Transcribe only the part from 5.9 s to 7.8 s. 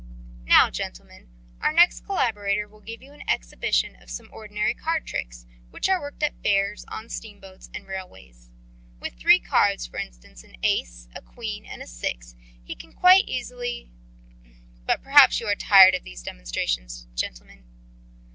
worked at fairs, on steamboats